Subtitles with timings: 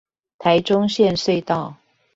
[0.39, 1.75] 臺中線隧道